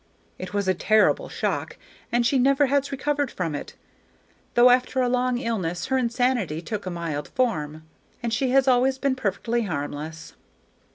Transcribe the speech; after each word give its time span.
It 0.39 0.51
was 0.51 0.67
a 0.67 0.73
terrible 0.73 1.29
shock, 1.29 1.77
and 2.11 2.25
she 2.25 2.39
never 2.39 2.65
has 2.65 2.91
recovered 2.91 3.29
from 3.29 3.53
it, 3.53 3.75
though 4.55 4.71
after 4.71 4.99
a 4.99 5.07
long 5.07 5.37
illness 5.37 5.85
her 5.85 5.97
insanity 5.99 6.59
took 6.59 6.87
a 6.87 6.89
mild 6.89 7.27
form, 7.27 7.83
and 8.23 8.33
she 8.33 8.49
has 8.49 8.67
always 8.67 8.97
been 8.97 9.15
perfectly 9.15 9.61
harmless. 9.65 10.33